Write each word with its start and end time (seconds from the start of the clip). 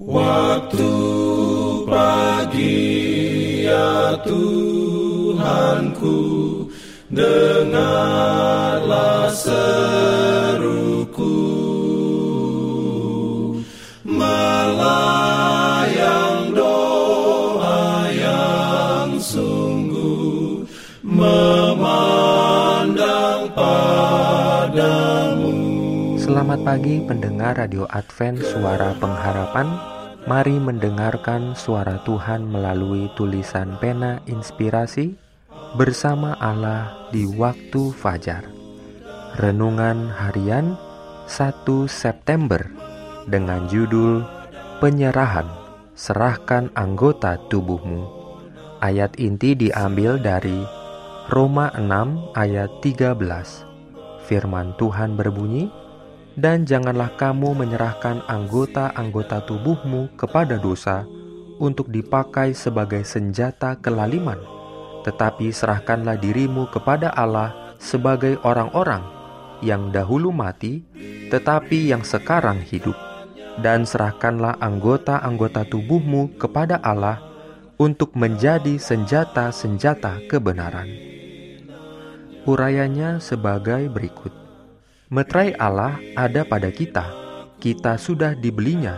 Waktu 0.00 0.88
pagi 1.84 2.88
ya 3.68 4.16
Tuhanku 4.24 6.16
Dengarlah 7.12 8.30
Selamat 26.30 26.62
pagi 26.62 27.02
pendengar 27.02 27.58
Radio 27.58 27.90
Advent 27.90 28.38
Suara 28.38 28.94
Pengharapan 29.02 29.66
Mari 30.30 30.62
mendengarkan 30.62 31.58
suara 31.58 31.98
Tuhan 32.06 32.46
melalui 32.46 33.10
tulisan 33.18 33.74
pena 33.82 34.22
inspirasi 34.30 35.18
bersama 35.74 36.38
Allah 36.38 37.10
di 37.10 37.26
waktu 37.26 37.90
fajar. 37.98 38.46
Renungan 39.42 40.06
harian 40.06 40.78
1 41.26 41.66
September 41.90 42.62
dengan 43.26 43.66
judul 43.66 44.22
Penyerahan, 44.78 45.50
serahkan 45.98 46.70
anggota 46.78 47.42
tubuhmu. 47.50 48.06
Ayat 48.78 49.18
inti 49.18 49.58
diambil 49.58 50.14
dari 50.22 50.62
Roma 51.26 51.74
6 51.74 52.38
ayat 52.38 52.70
13. 52.86 53.18
Firman 54.30 54.78
Tuhan 54.78 55.18
berbunyi, 55.18 55.89
dan 56.38 56.62
janganlah 56.66 57.10
kamu 57.18 57.54
menyerahkan 57.54 58.22
anggota-anggota 58.30 59.42
tubuhmu 59.46 60.14
kepada 60.14 60.60
dosa 60.60 61.06
untuk 61.60 61.90
dipakai 61.92 62.56
sebagai 62.56 63.02
senjata 63.04 63.76
kelaliman, 63.78 64.38
tetapi 65.02 65.52
serahkanlah 65.52 66.16
dirimu 66.16 66.70
kepada 66.72 67.12
Allah 67.12 67.76
sebagai 67.76 68.40
orang-orang 68.46 69.04
yang 69.60 69.92
dahulu 69.92 70.32
mati, 70.32 70.80
tetapi 71.28 71.92
yang 71.92 72.00
sekarang 72.00 72.64
hidup, 72.64 72.96
dan 73.60 73.84
serahkanlah 73.84 74.56
anggota-anggota 74.56 75.68
tubuhmu 75.68 76.40
kepada 76.40 76.80
Allah 76.80 77.20
untuk 77.76 78.16
menjadi 78.16 78.76
senjata-senjata 78.80 80.28
kebenaran. 80.28 80.88
Urayanya 82.48 83.20
sebagai 83.20 83.92
berikut. 83.92 84.39
Metrai 85.10 85.50
Allah 85.58 85.98
ada 86.14 86.46
pada 86.46 86.70
kita. 86.70 87.02
Kita 87.58 87.98
sudah 87.98 88.30
dibelinya, 88.38 88.94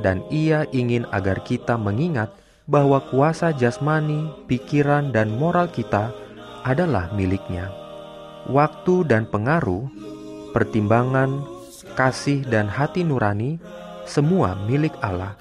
dan 0.00 0.24
Ia 0.32 0.64
ingin 0.72 1.04
agar 1.12 1.44
kita 1.44 1.76
mengingat 1.76 2.32
bahwa 2.64 2.96
kuasa 3.12 3.52
jasmani, 3.52 4.24
pikiran, 4.48 5.12
dan 5.12 5.28
moral 5.36 5.68
kita 5.68 6.16
adalah 6.64 7.12
miliknya. 7.12 7.68
Waktu 8.48 9.04
dan 9.04 9.28
pengaruh, 9.28 9.84
pertimbangan, 10.56 11.44
kasih, 11.92 12.40
dan 12.48 12.64
hati 12.64 13.04
nurani 13.04 13.60
semua 14.08 14.56
milik 14.64 14.96
Allah, 15.04 15.36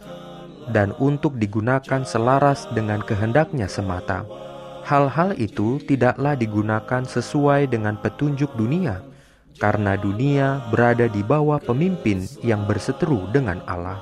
dan 0.68 0.92
untuk 1.00 1.40
digunakan 1.40 2.04
selaras 2.04 2.68
dengan 2.76 3.00
kehendaknya 3.08 3.72
semata. 3.72 4.28
Hal-hal 4.84 5.32
itu 5.40 5.80
tidaklah 5.80 6.36
digunakan 6.36 7.08
sesuai 7.08 7.72
dengan 7.72 7.96
petunjuk 7.96 8.52
dunia 8.60 9.09
karena 9.60 10.00
dunia 10.00 10.64
berada 10.72 11.12
di 11.12 11.20
bawah 11.20 11.60
pemimpin 11.60 12.24
yang 12.40 12.64
berseteru 12.64 13.28
dengan 13.36 13.60
Allah. 13.68 14.00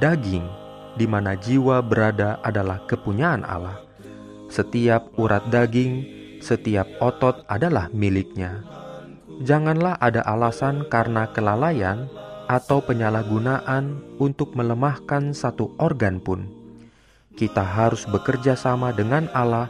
Daging, 0.00 0.48
di 0.96 1.04
mana 1.04 1.36
jiwa 1.36 1.84
berada, 1.84 2.40
adalah 2.40 2.80
kepunyaan 2.88 3.44
Allah. 3.44 3.84
Setiap 4.48 5.12
urat 5.20 5.44
daging, 5.52 6.08
setiap 6.40 6.88
otot 7.04 7.44
adalah 7.52 7.92
miliknya. 7.92 8.64
Janganlah 9.44 10.00
ada 10.00 10.24
alasan 10.24 10.88
karena 10.88 11.28
kelalaian 11.36 12.08
atau 12.48 12.80
penyalahgunaan 12.80 14.00
untuk 14.16 14.56
melemahkan 14.56 15.36
satu 15.36 15.76
organ 15.76 16.16
pun. 16.16 16.48
Kita 17.36 17.60
harus 17.60 18.08
bekerja 18.08 18.56
sama 18.56 18.96
dengan 18.96 19.28
Allah 19.36 19.68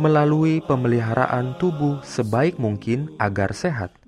melalui 0.00 0.64
pemeliharaan 0.64 1.60
tubuh 1.60 2.00
sebaik 2.00 2.56
mungkin 2.56 3.12
agar 3.20 3.52
sehat 3.52 4.01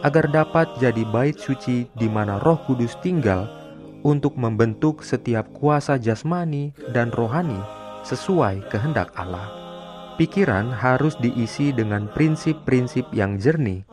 agar 0.00 0.28
dapat 0.32 0.68
jadi 0.80 1.04
bait 1.08 1.36
suci 1.36 1.88
di 1.92 2.08
mana 2.08 2.40
Roh 2.40 2.60
Kudus 2.64 2.96
tinggal 3.04 3.48
untuk 4.00 4.36
membentuk 4.36 5.04
setiap 5.04 5.48
kuasa 5.52 6.00
jasmani 6.00 6.72
dan 6.96 7.12
rohani 7.12 7.60
sesuai 8.04 8.64
kehendak 8.72 9.12
Allah. 9.12 9.44
Pikiran 10.16 10.68
harus 10.72 11.16
diisi 11.16 11.72
dengan 11.72 12.08
prinsip-prinsip 12.12 13.08
yang 13.16 13.40
jernih. 13.40 13.84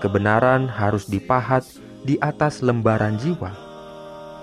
Kebenaran 0.00 0.68
harus 0.68 1.08
dipahat 1.08 1.64
di 2.04 2.20
atas 2.20 2.60
lembaran 2.60 3.16
jiwa. 3.16 3.48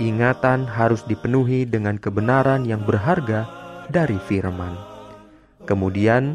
Ingatan 0.01 0.66
harus 0.66 1.06
dipenuhi 1.06 1.69
dengan 1.69 2.01
kebenaran 2.01 2.66
yang 2.66 2.81
berharga 2.81 3.45
dari 3.94 4.18
firman. 4.25 4.73
Kemudian, 5.69 6.33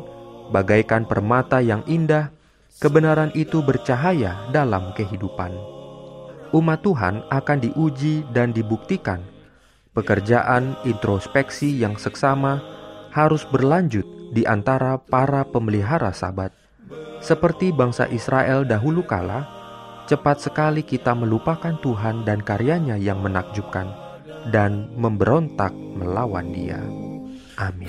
bagaikan 0.54 1.02
permata 1.02 1.58
yang 1.58 1.82
indah, 1.90 2.30
kebenaran 2.76 3.32
itu 3.32 3.64
bercahaya 3.64 4.36
dalam 4.52 4.92
kehidupan. 4.92 5.52
Umat 6.54 6.80
Tuhan 6.84 7.26
akan 7.28 7.58
diuji 7.60 8.24
dan 8.30 8.54
dibuktikan. 8.54 9.20
Pekerjaan 9.96 10.76
introspeksi 10.84 11.72
yang 11.72 11.96
seksama 11.96 12.60
harus 13.16 13.48
berlanjut 13.48 14.04
di 14.30 14.44
antara 14.44 15.00
para 15.00 15.42
pemelihara 15.48 16.12
sabat. 16.12 16.52
Seperti 17.24 17.72
bangsa 17.72 18.04
Israel 18.12 18.68
dahulu 18.68 19.02
kala, 19.08 19.48
cepat 20.04 20.44
sekali 20.44 20.84
kita 20.84 21.16
melupakan 21.16 21.74
Tuhan 21.80 22.28
dan 22.28 22.44
karyanya 22.44 23.00
yang 23.00 23.24
menakjubkan 23.24 23.88
dan 24.52 24.92
memberontak 24.94 25.72
melawan 25.72 26.52
dia. 26.52 26.78
Amin. 27.56 27.88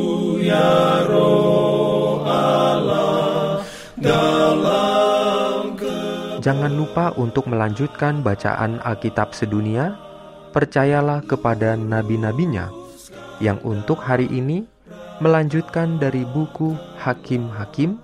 Jangan 6.41 6.73
lupa 6.73 7.13
untuk 7.21 7.45
melanjutkan 7.45 8.25
bacaan 8.25 8.81
Alkitab 8.81 9.37
sedunia. 9.37 9.93
Percayalah 10.49 11.21
kepada 11.21 11.77
nabi-nabinya 11.77 12.73
yang 13.37 13.61
untuk 13.61 14.01
hari 14.01 14.25
ini 14.25 14.65
melanjutkan 15.21 16.01
dari 16.01 16.25
buku 16.25 16.73
Hakim-Hakim 16.97 18.01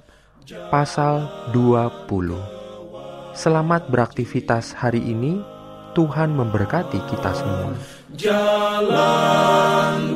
pasal 0.70 1.26
20. 1.50 2.38
Selamat 3.34 3.90
beraktivitas 3.90 4.78
hari 4.78 5.02
ini. 5.02 5.42
Tuhan 5.98 6.30
memberkati 6.38 7.02
kita 7.10 7.34
semua. 7.34 7.74
Jalan 8.14 9.02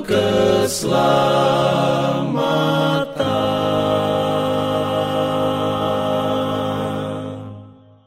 keselamatan 0.05 1.70